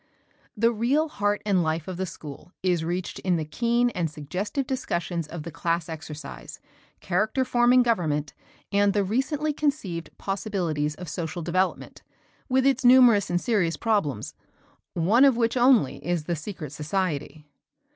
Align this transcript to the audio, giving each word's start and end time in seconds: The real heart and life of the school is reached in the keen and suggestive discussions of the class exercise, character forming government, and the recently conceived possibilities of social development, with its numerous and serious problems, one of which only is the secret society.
The 0.57 0.71
real 0.71 1.09
heart 1.09 1.43
and 1.45 1.61
life 1.61 1.87
of 1.87 1.97
the 1.97 2.07
school 2.07 2.51
is 2.63 2.83
reached 2.83 3.19
in 3.19 3.35
the 3.35 3.45
keen 3.45 3.91
and 3.91 4.09
suggestive 4.09 4.65
discussions 4.65 5.27
of 5.27 5.43
the 5.43 5.51
class 5.51 5.87
exercise, 5.87 6.59
character 7.01 7.45
forming 7.45 7.83
government, 7.83 8.33
and 8.71 8.93
the 8.93 9.03
recently 9.03 9.53
conceived 9.53 10.09
possibilities 10.17 10.95
of 10.95 11.07
social 11.07 11.43
development, 11.43 12.01
with 12.49 12.65
its 12.65 12.83
numerous 12.83 13.29
and 13.29 13.39
serious 13.39 13.77
problems, 13.77 14.33
one 14.95 15.23
of 15.23 15.37
which 15.37 15.55
only 15.55 16.03
is 16.03 16.23
the 16.23 16.35
secret 16.35 16.71
society. 16.71 17.45